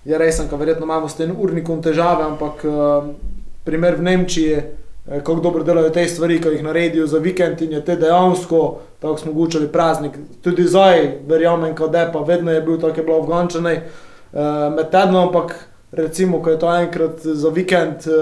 [0.05, 3.05] je resen, ko verjetno imamo s tem urnikom težave, ampak uh,
[3.65, 7.73] primer v Nemčiji, eh, kako dobro delajo te stvari, ki jih naredijo za vikend in
[7.73, 10.19] je te dejansko, tako smo gučali praznik.
[10.43, 14.91] Tudi zdaj, verjamem, da je pa vedno je bil tako, je bilo Afgančanej uh, med
[14.91, 15.57] tednom, ampak
[15.97, 18.15] recimo, ko je to enkrat za vikend uh,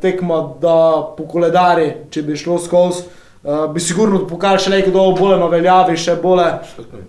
[0.00, 0.76] tekma, da
[1.16, 3.02] po koledari, če bi šlo skozi.
[3.42, 6.46] Uh, bi sigurno pokazal še nekaj dobro, bolj na veljavi, še bolje.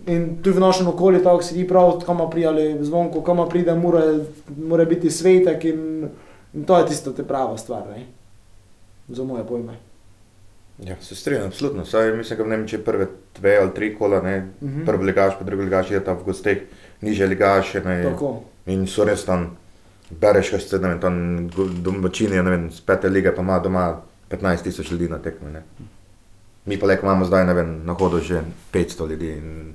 [0.08, 4.02] In tu v našem okolju, tako si ti prav, kam prijali zvonko, kam pride, mora,
[4.58, 6.08] mora biti svetek in,
[6.54, 8.06] in to je tisto, te prava stvar, ne?
[9.10, 9.74] za moje pojme.
[10.80, 11.86] Ja, se strinjam, absolutno.
[11.86, 14.86] Saj mislim, da v Nemčiji prve dve ali tri kola, ne, Mhm.
[14.86, 16.58] prvi ligaš, pa drugi ligaš je tam v gosteh,
[17.02, 17.82] niže ligaše.
[17.86, 18.40] Ne, Tako.
[18.66, 19.52] in so res tam,
[20.10, 21.50] bereš, kaj se tam
[21.84, 25.52] domačini, ne vem, z pete lige pa ima doma 15 tisoč ljudi na tekmi.
[25.52, 25.64] Ne.
[26.66, 28.42] Mi pa lek imamo zdaj, vem, na hodu že
[28.74, 29.74] 500 ljudi in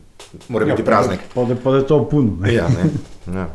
[0.49, 1.21] mora biti praznik.
[1.35, 2.37] Pa pa da je to puno.
[2.41, 2.55] ne.
[2.55, 2.91] Ja, ne.
[3.39, 3.49] Ja.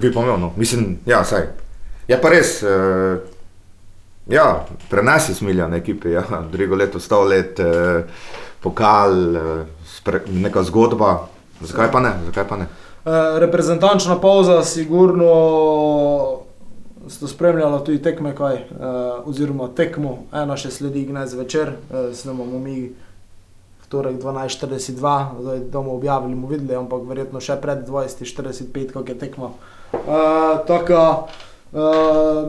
[0.00, 0.52] Bi pomenil, no.
[0.56, 1.46] mislim, ja, saj.
[2.08, 3.18] Je pa res, uh,
[4.26, 6.22] ja, prenesi smilja na ekipi, ja,
[6.52, 8.04] drugo leto, sto let, uh,
[8.62, 11.28] pokal, uh, spre, neka zgodba.
[11.60, 12.12] Zakaj pa ne?
[12.26, 12.66] Zakaj pa ne?
[13.06, 15.26] Uh, reprezentančna pauza, sigurno
[17.08, 22.58] ste spremljali tudi tekme, kaj, uh, oziroma tekmo, ena še sledi gnez večer, uh, snemamo
[22.58, 29.14] mi v torek 12.42, zdaj bomo objavili, bomo videli, ampak verjetno še pred 20.45, kako
[29.14, 29.52] je tekma.
[29.94, 31.02] Uh, tako,
[31.78, 32.48] uh,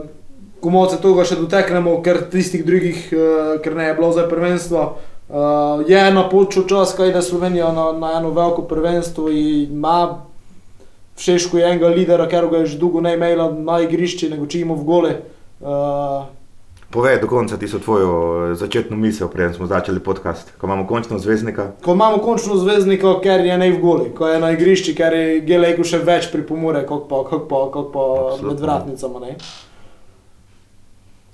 [0.58, 4.88] komu se tega še doteknemo, ker tistih drugih, uh, ker ne je bilo zdaj prvenstva.
[5.28, 10.26] Uh, je napočil čas, kaj da Slovenija na, na eno veliko prvenstvo in ima
[11.18, 14.46] v Šešku je enega lidera, ker ga je že dolgo ne imela na igrišču, nego
[14.46, 15.12] če ima v gole.
[15.58, 16.30] Uh,
[16.88, 21.18] Povej do konca tisto tvojo eh, začetno misel, preden smo začeli podcast, ko imamo končno
[21.18, 21.74] zvezdnika.
[21.84, 25.40] Ko imamo končno zvezdnika, ker je ne v goli, ko je na igrišču, ker je
[25.44, 28.48] Gelejko še več pripomore, kot pa, kot pa, kot pa Absolutno.
[28.48, 29.20] med vratnicama.
[29.26, 29.36] Ne?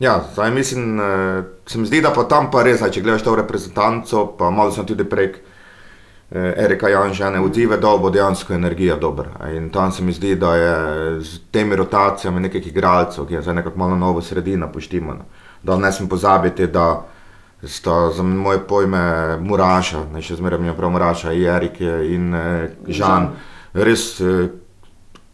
[0.03, 3.37] Ja, zdaj mislim, eh, se mi zdi, da pa tam pa res, če gledaš to
[3.37, 5.39] reprezentanco, pa malo sem tudi prek
[6.35, 9.49] eh, Erika Janžene odzive, da bo dejansko energija dobra.
[9.57, 13.55] In tam se mi zdi, da je z temi rotacijami nekih igralcev, ki je zdaj
[13.55, 15.25] nekako malo novo sredina poštimana.
[15.63, 17.05] Da ne smem pozabiti, da
[17.63, 22.35] sta za moje pojme Muraša, ne še zmeraj mi je prav Muraša, in Erik in
[22.35, 23.31] eh, Žan,
[23.73, 24.49] res eh,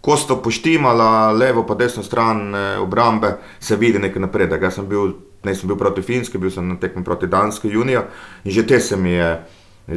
[0.00, 4.62] ko sta poštimala levo pa desno stran eh, obrambe, se vidi nekaj napredek.
[4.62, 8.06] Jaz sem bil, ne sem bil proti Finski, bil sem na tekmi proti Danski junija
[8.44, 9.30] in že te se mi je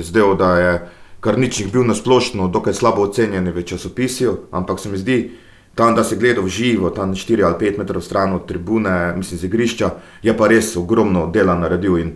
[0.01, 0.89] zdel, da je
[1.23, 5.31] Karničnik bil nasplošno dokaj slabo ocenjen v časopisju, ampak se mi zdi,
[5.75, 9.39] tam, da si gledal v živo, tam 4 ali 5 metrov stran od tribune, mislim,
[9.39, 9.89] z igrišča,
[10.21, 11.97] je pa res ogromno dela naredil.
[11.97, 12.11] In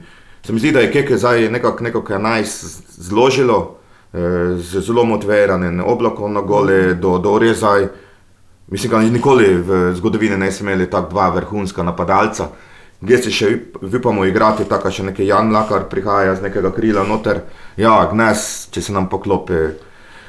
[0.45, 3.77] se mi zdi, da je Keke zdaj nekako nekako 11 zložilo,
[4.13, 4.19] eh,
[4.59, 7.87] z zelo motiviranim oblakom na gole, do, do rezaj.
[8.67, 12.49] Mislim, da nikoli v zgodovini nismo imeli tako dva vrhunska napadalca.
[13.01, 13.49] Gdje se še
[13.81, 17.43] vipamo igrati, tako še neki Jan Lakar prihaja z nekega krila noter.
[17.77, 19.67] Ja, gnes, če se nam poklopi.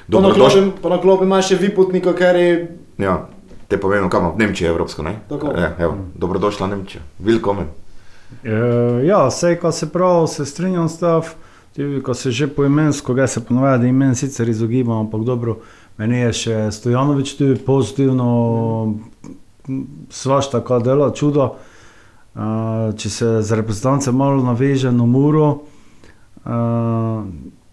[0.09, 0.67] Dobrodošli.
[0.83, 2.53] Pa na klopi ima še Vipotnika, ker je
[2.99, 3.29] Ja,
[3.69, 5.21] te povem, kam v Nemčijo, Evropsko, ne?
[5.29, 5.53] Tako.
[5.55, 7.03] Ja, evo, dobrodošla Nemčija.
[7.23, 7.69] Willkommen.
[8.43, 11.23] Uh, ja, vse, ko se prav, se strinjam s tem.
[11.77, 15.61] Tudi, ko se že poimensko, ga se ponovadi imen sicer izogibam, ampak dobro,
[15.97, 18.27] meni je še Stojanovič tudi pozitivno,
[20.11, 21.53] svašta tako dela, čudo.
[22.97, 25.47] Če se za reprezentance malo naveže na muro,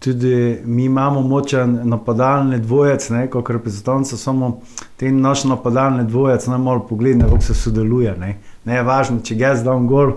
[0.05, 4.61] tudi mi imamo močen napadalni dvojec, ne, kot reprezentanca, samo
[4.97, 8.15] te naš napadalni dvojec naj malo pogleda, kako se sodeluje.
[8.19, 10.13] Ne, ne je važno, če ga zdaj gol,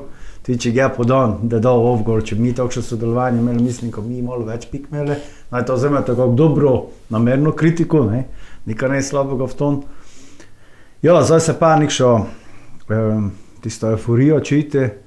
[0.47, 4.05] tudi če ga podan, da je dal ovgor, če mi takšno sodelovanje imeli, mislim, ko
[4.05, 5.17] mi malo več pik imeli,
[5.53, 6.75] naj to vzamete kot dobro
[7.13, 8.25] namerno kritiko, ne,
[8.69, 9.83] nekaj ne slabega v tom.
[11.03, 12.15] Ja, zdaj se pa nekšo,
[12.93, 14.99] um, tisto euforijo čujete.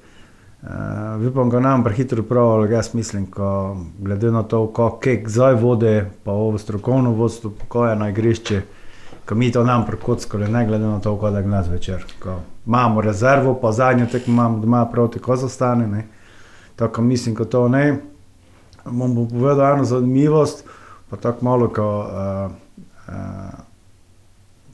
[0.62, 0.68] Uh,
[1.28, 6.32] Upam, da nam prehitro pravijo, jaz mislim, ko, glede na to, kako zdaj vode, pa
[6.32, 8.62] ovo strokovno vodstvo, kako je na igrišče,
[9.28, 12.04] ko mi to nam prekockali, ne glede na to, kako je gnas večer.
[12.22, 16.06] Ko imamo rezervo, pa zadnjo tekmo imamo doma proti Kazahstanu, ne.
[16.76, 18.00] Tako mislim, da to ne.
[18.84, 20.64] Bom bom povedal eno zanimivost,
[21.10, 22.50] pa tako malo, ko, uh,
[23.08, 23.14] uh,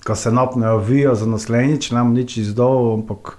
[0.06, 3.38] ko se napnejo vijo za naslednjič, nam nič izdal, ampak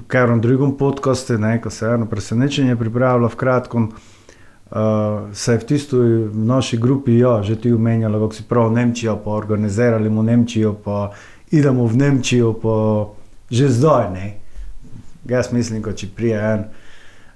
[0.00, 3.88] v katerem drugem podkastu, ko se je eno presenečenje pripravilo v kratkem,
[4.70, 8.72] uh, se je v tisti v naši grupi, ja, že ti umenjalo, kako si prav
[8.72, 11.12] Nemčijo, pa organizirali bomo Nemčijo, pa
[11.50, 12.76] idemo v Nemčijo, pa
[13.50, 14.40] že zdaj ne.
[15.28, 16.64] Jaz mislim, ko če prije en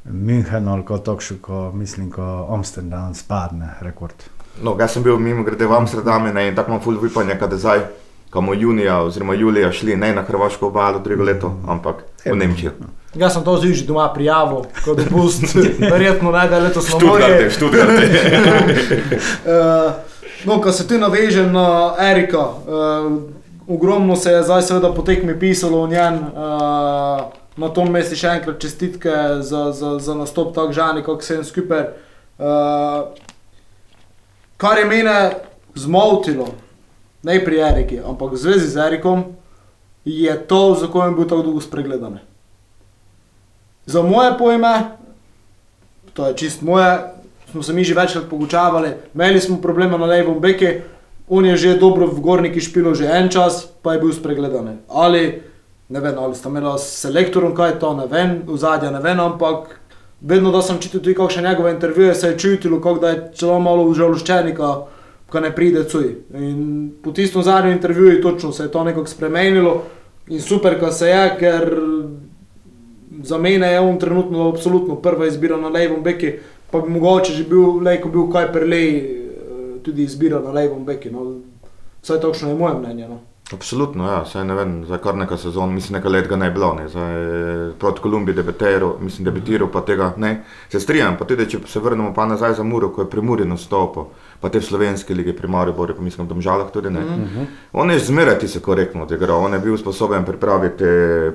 [0.04, 4.14] München ali kot takšno, ko mislim, ko Amsterdam spadne rekord.
[4.62, 7.82] No, jaz sem bil mimo grede v Amsterdamu in tako imam full vipanja, kada zdaj,
[8.34, 12.72] kamo junija oziroma julija šli ne na Hrvaško obalo drugo leto, ampak v Nemčijo.
[13.14, 15.54] Jaz sem to zdaj že doma prijavil, kot dopust,
[15.92, 17.50] verjetno naj da letos na Študgarte, morje.
[17.50, 18.10] študgarte.
[19.46, 19.92] Uh,
[20.46, 23.22] no, ko se ti navežem na Erika, uh,
[23.68, 26.14] ogromno se je zdaj seveda po tekmi pisalo o njem.
[26.14, 29.14] Uh, na tom mestu še enkrat čestitke
[29.46, 31.84] za, za, za nastop tako žani, kot se jim skupaj.
[32.38, 33.14] Uh,
[34.58, 35.18] kar je mene
[35.78, 36.48] zmotilo,
[37.24, 39.24] ne pri Eriki, ampak v zvezi z Erikom,
[40.04, 42.18] je to, za kojem je bil tako dolgo spregledan.
[43.86, 44.96] Za moje pojme,
[46.12, 47.00] to je čist moje,
[47.50, 50.80] smo se mi že večkrat pogučavali, imeli smo probleme na levom beki,
[51.28, 54.78] on je že dobro v gorniki špilo že en čas, pa je bil spregledan.
[54.88, 55.42] Ali,
[55.88, 59.20] ne vem, ali sta imela s selektorom kaj to, ne vem, v zadnja ne vem,
[59.20, 59.80] ampak
[60.20, 63.60] vedno, da sem čital tudi kakšne njegove intervjuje, se je čutilo, kot da je celo
[63.60, 64.74] malo užaloščenika,
[65.34, 66.06] ko ne pride cuj.
[66.38, 69.82] In po tistem zadnjem intervjuju točno se je to nekako spremenilo
[70.28, 71.74] in super, ko se je, ker
[73.22, 76.32] za mene je on trenutno absolutno prva izbira na levom beki,
[76.70, 79.04] pa bi mogoče že bil, lejko bil kaj prelej, eh,
[79.82, 81.10] tudi izbira na levom beki.
[81.10, 81.40] No.
[82.02, 83.08] Vsaj takšno je moje mnenje.
[83.08, 83.20] No.
[83.52, 86.50] Absolutno, ja, saj ne vem, za kar nekaj sezon, mislim, nekaj let ga ne je
[86.50, 87.16] bilo, ne, zdaj
[87.78, 90.30] proti Kolumbiji debitiral, mislim, debitiral pa tega ne,
[90.72, 93.44] se strijam, pa tudi, če se vrnemo pa nazaj za Muro, ko je pri Muri
[93.44, 94.06] nastopil,
[94.40, 97.00] pa te v slovenski ligi pri Mariboru, pa mislim, v Domžalah tudi ne.
[97.00, 97.46] Mm -hmm.
[97.72, 100.84] On je zmeraj ti se korektno odigral, on je bil sposoben pripraviti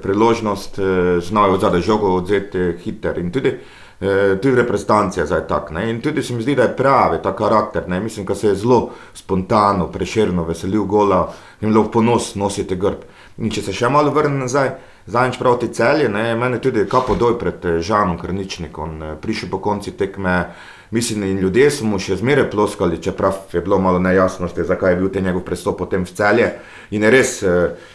[0.01, 5.41] priložnost, eh, znal je od zadaj žogo odzeti hiter in tudi Eh, tudi reprezentacija zdaj
[5.47, 5.71] tak.
[5.75, 5.89] Ne?
[5.89, 7.89] In tudi se mi zdi, da je pravi ta karakter.
[7.89, 7.99] Ne?
[7.99, 13.03] Mislim, da se je zelo spontano, preširno veselil gola in lahko ponos nosite grb.
[13.37, 14.71] In če se še malo vrnem nazaj,
[15.09, 19.57] Zadnjič proti celju, ne, meni tudi kapo doj pred eh, Žanom Krničnikom, eh, prišel po
[19.57, 20.51] konci tekme,
[20.91, 24.99] mislim, in ljudje so mu še zmeraj ploskali, čeprav je bilo malo nejasnosti, zakaj je
[24.99, 26.51] bil te njegov prestop potem v celje.
[26.91, 27.89] In je res eh,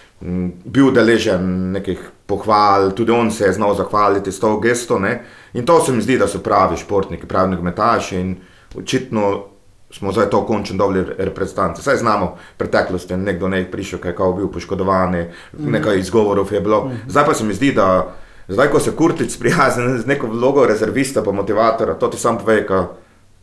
[0.64, 4.99] bil deležen nekih pohval, tudi on se je znal zahvaliti s to gesto.
[4.99, 5.21] Ne.
[5.55, 8.37] In to se mi zdi, da so pravi športniki, pravi nogometaši in
[8.79, 9.45] očitno
[9.90, 11.83] smo zdaj to končno dobili reprezentanci.
[11.83, 15.14] Saj znamo, v preteklosti je nekdo ne prišel, kaj je bil poškodovan,
[15.53, 16.90] nekaj izgovorov je bilo.
[17.09, 18.14] Zdaj pa se mi zdi, da
[18.49, 22.61] zdaj, ko se Kurtic prijazni z neko vlogo rezervista, pa motivatora, to ti sam pove,
[22.61, 22.88] da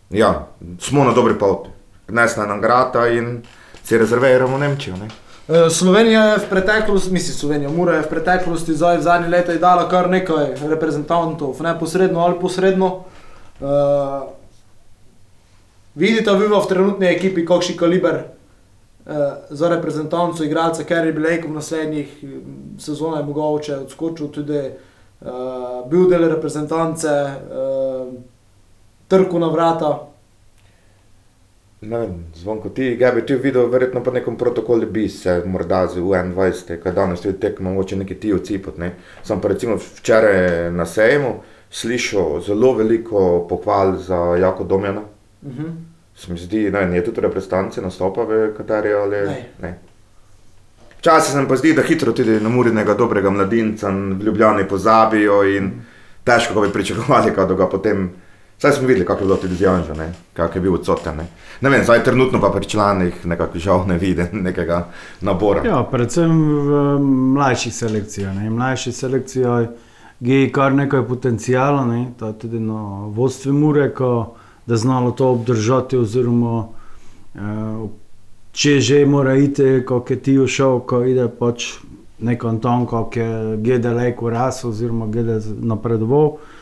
[0.09, 0.47] ja,
[0.79, 1.69] smo na dobri poti.
[2.07, 3.41] Nesna nam grata in
[3.83, 4.97] si rezerviramo Nemčijo.
[4.97, 5.07] Ne?
[5.47, 9.57] Eh, Slovenija je v preteklosti, mislim, Slovenija, Mura je v preteklosti, zdaj v zadnjih letih
[9.59, 13.03] dala kar nekaj reprezentantov, neposredno ali posredno.
[13.61, 14.29] Uh,
[15.95, 19.13] vidite, vi v trenutni ekipi, kakšen kaliber uh,
[19.49, 24.61] za reprezentanco, igralca, ker je bil v naslednjih mm, sezonah mogoče odskočil tudi,
[25.21, 28.13] uh, bil del reprezentance, uh,
[29.07, 30.10] trku na vrata.
[31.81, 35.87] Ne vem, zvonko ti, ga bi ti videl, verjetno po nekem protokolu bi se morda
[35.87, 38.77] z UN-20, kaj danes tudi tekmo, mogoče neki ti ocipot.
[38.77, 38.91] Ne.
[39.23, 41.33] Sam pa recimo včeraj na sejmu
[41.71, 45.01] slišal zelo veliko pohval za Jako Domjana.
[45.41, 45.71] Uh -huh.
[46.15, 49.45] Se mi zdi, ne, vem, je tudi reprezentance nastopa v kateri ali Ne.
[49.61, 49.79] ne.
[50.99, 55.43] Včasih se mi pa zdi, da hitro tudi na murinega dobrega mladinca v Ljubljani pozabijo
[55.43, 55.71] in
[56.23, 58.09] težko bi pričakovali, kaj da ga potem.
[58.61, 59.93] Saj smo videli, kako je bilo tudi z Janžo,
[60.33, 61.15] kako je bil odsoten.
[61.17, 61.25] Ne?
[61.61, 64.87] ne vem, zdaj trenutno pa pri članih nekako žal ne vidim nekega
[65.21, 65.63] nabora.
[65.65, 66.29] Ja, predvsem
[66.67, 66.99] v
[67.33, 68.35] mlajših selekcijah.
[68.35, 68.49] Ne.
[68.49, 69.67] Mlajše selekcije
[70.19, 72.13] je kar nekaj potencijala, ne.
[72.21, 73.91] je tudi na vodstvu Mure,
[74.65, 75.97] da znalo to obdržati.
[75.97, 76.67] Oziroma,
[77.35, 77.89] eh,
[78.51, 81.79] če že mora iti, kot je ti všel, ko ide pač
[82.19, 86.27] neko Anton, kot je Gede Leko ras oziroma Gede napredoval.
[86.27, 86.60] E,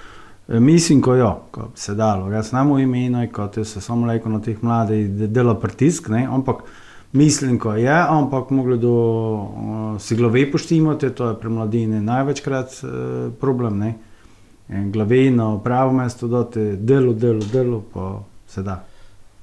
[0.50, 2.32] Mislim, ko jo, ko se dalo.
[2.32, 6.26] Jaz ne morem imeti, kot se samo leko na teh mladih, da dela pritisk, ne?
[6.32, 6.64] ampak
[7.12, 12.82] mislim, ko je, ampak mogli do uh, si glave poštimati, to je pri mladini največkrat
[12.84, 12.90] uh,
[13.40, 13.80] problem.
[13.80, 13.94] Ne?
[14.70, 18.84] In glave na pravo mesto dati, delo, delo, delo, pa se da.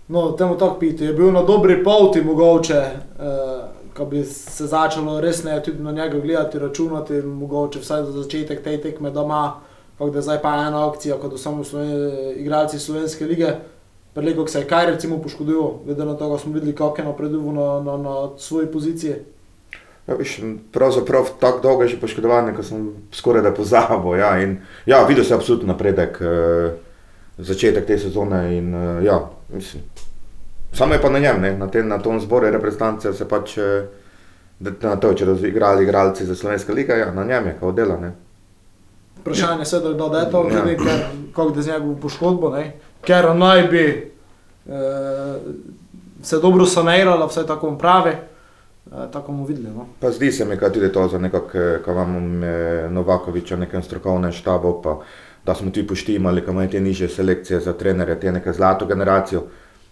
[0.09, 1.05] No, temu tako piti.
[1.05, 3.63] Je bil na dobri poti, mogoče, eh,
[3.97, 8.81] ko bi se začelo resneje tudi na njega gledati, računati, mogoče vsaj za začetek te
[8.81, 9.55] tekme doma,
[9.99, 13.53] kako da je zdaj pa ena akcija, kot da samo sloven, igralci slovenske lige.
[14.15, 17.55] Prelego se je kaj recimo poškodoval, glede na to, da smo videli, kako je napredoval
[17.55, 19.15] na, na, na svoji poziciji.
[20.07, 20.41] Ja, viš,
[20.73, 24.17] pravzaprav tako dolgo je že poškodovan, ko sem skoraj da pozabil.
[24.17, 24.31] Ja,
[24.87, 26.71] ja, videl sem absolutno napredek, eh,
[27.39, 28.57] začetek te sezone.
[28.57, 29.83] In, eh, ja, mislim,
[30.73, 33.59] samo je pa na njem, ne, na, te, na tom zboru reprezentance se pač.
[33.59, 33.85] Eh,
[34.61, 37.73] da- Na to, če bodo igrali igralci za slovenske lige, ja, na njem je kao
[37.73, 37.97] dela.
[37.97, 38.13] Ne.
[39.21, 40.57] Vprašanje je, da, je to, Ja.
[40.57, 40.77] ja.
[40.77, 42.73] ker, kako da z njegovo poškodbo, ne?
[43.01, 44.13] ker naj bi
[44.69, 45.37] eh,
[46.23, 49.69] se dobro sanirala, vsaj tako pravi, eh, tako mu videli.
[49.75, 49.87] No?
[50.01, 54.33] Pa zdi se mi, da tudi to za nekako, ko imamo eh, Novakoviča, nekem strokovnem
[54.33, 54.99] štabu, pa
[55.47, 59.43] da smo ti poštimali, ko imajo te niže selekcije za trenerje, te neke zlato generacijo,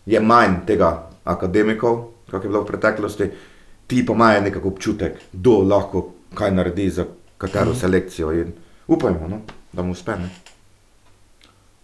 [0.07, 3.31] je manj tega akademikov, kot je bilo v preteklosti,
[3.87, 7.05] ti pa imajo nekako občutek, kdo lahko kaj naredi za
[7.39, 8.53] katero selekcijo in
[8.89, 9.41] upajmo, no,
[9.73, 10.13] da mu uspe.
[10.13, 10.31] Ne.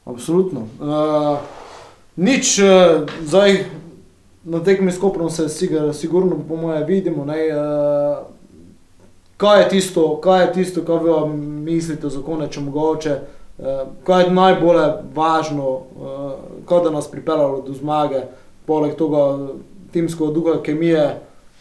[0.04, 0.60] Absolutno.
[0.60, 1.38] Uh,
[2.16, 3.64] nič, uh, zdaj
[4.44, 7.24] na tekmi s Koprom se sigur, sigurno, po mojem, vidimo.
[7.24, 8.26] Ne, uh,
[9.36, 13.16] kaj je tisto, kaj je tisto, kar vi mislite za konec, če mogoče,
[13.58, 14.82] uh, kaj je najbolj
[15.14, 16.32] važno, uh,
[16.68, 18.24] kaj da nas pripeljalo do zmage,
[18.66, 19.54] poleg tega
[19.92, 21.06] timskega duha, kemije,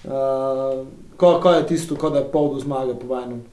[0.04, 0.84] uh,
[1.18, 3.44] kaj, kaj je tisto, kaj da je pol do zmage po vajnem.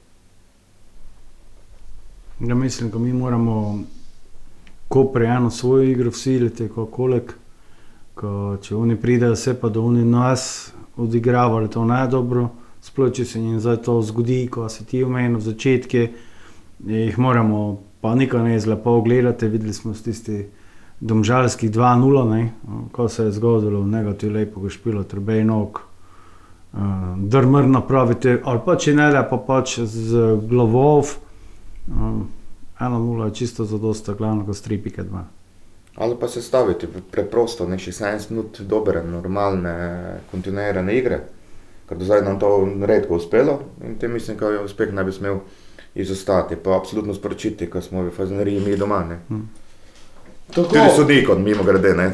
[2.39, 3.79] Ja, mislim, da mi moramo
[4.87, 7.33] Kopri eno svojo igro vsiliti, kot kolik.
[8.13, 12.49] Ko, če oni pridejo, se pa da oni nas odigravali, to ne dobro.
[12.81, 16.05] Sploh če se jim zdaj to zgodi, ko se ti omenili v začetku,
[16.85, 19.47] jih moramo pa nikaj ne zlepo ogledati.
[19.47, 20.45] Videli smo tisti
[20.99, 22.53] domžalskih 2-0, ne,
[22.91, 25.81] ko se je zgodilo, negativno lepo ga špilo, trebej nog.
[26.73, 26.79] Uh,
[27.17, 31.17] drmr napravite, ali pa če ne, da pa pač z glavov.
[31.87, 32.27] Um,
[32.79, 35.23] 1-0 je čisto zadosta, glavno, kot 3-2.
[35.95, 39.73] Ali pa se staviti preprosto, ne 16 minut dobre, normalne,
[40.31, 41.19] kontinuirane igre,
[41.89, 45.11] ker do zdaj nam to redko uspelo in te mislim, da je uspeh ne bi
[45.11, 45.39] smel
[45.95, 46.55] izostati.
[46.55, 49.03] Pa absolutno sporočiti, ko smo v Fazeneriji mi doma.
[49.03, 49.19] Ne.
[50.53, 51.93] Tako, Tudi sodnikom, mimo grede.
[51.93, 52.11] Ne.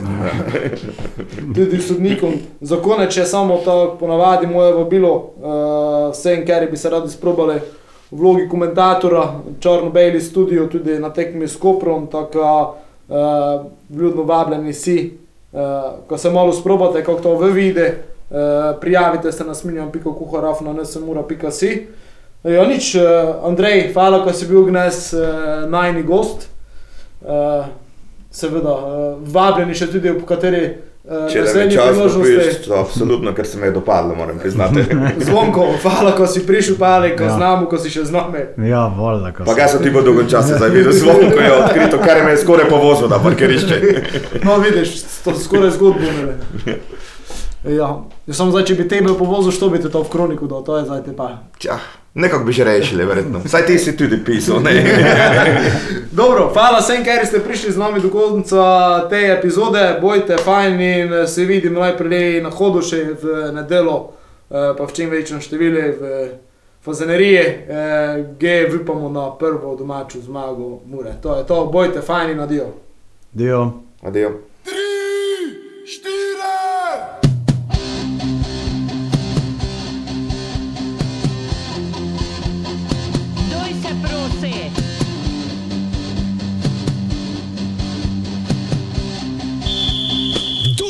[1.55, 2.33] tudi sodnikom.
[2.61, 7.59] Za konec, če samo to ponavadi moje vabilo, uh, vsem, ker bi se radi sprobali
[8.13, 12.75] vlogi komentatora, črno-beli studio, tudi na tekmi s Koprom, tako
[13.07, 13.15] uh,
[13.89, 15.17] vljudno vabljeni si,
[15.51, 15.59] uh,
[16.07, 17.97] ko se malo sprobate, kako to vi vidite,
[18.29, 18.37] uh,
[18.81, 21.87] prijavite se na sminjam.kuharaf na nsemura.si.
[22.43, 23.01] Ja, nič, uh,
[23.47, 26.49] Andrej, hvala, ko si bil gnes uh, najni gost.
[27.21, 27.65] Uh,
[28.31, 33.33] seveda, uh, vabljeni še tudi ob kateri Če da mi naslednji čas popiš, to absolutno,
[33.35, 34.83] ker se mi je dopadlo, moram priznati.
[35.27, 37.33] Zvonko, hvala, ko si prišel, pali, ko Ja.
[37.35, 38.39] znamo, ko si še z nami.
[38.69, 41.99] Ja, voljda, ko Pa kaj so ti bo dolgo časa zdaj videl, zvonko je odkrito,
[41.99, 43.81] kar me je skoraj povozil na parkirišče.
[44.47, 46.07] No, vidiš, to je skoraj zgodbo.
[46.65, 46.77] ne.
[47.79, 47.87] Ja,
[48.27, 50.87] sem zdaj, če bi tebe povozil, što bi te to v kroniku dal, to je
[50.87, 51.29] zdaj te pa.
[51.59, 51.79] Čah,
[52.13, 53.41] nekako bi že rešili, verjetno.
[53.51, 54.71] Saj ti si tudi pisal, ne?
[56.11, 59.97] Dobro, hvala vsem, ker ste prišli z nami do konca te epizode.
[60.01, 64.13] Bojte fajn in eh, se vidimo najprej na hodu še v nedelo,
[64.49, 66.29] eh, pa v čim večjem številu v
[66.83, 71.15] Fazenerije, eh, ge upamo na prvo domačo zmago Mure.
[71.21, 72.73] To je to, bojte fajn in adijo.
[74.03, 74.31] Adijo.
[76.03, 76.32] Doj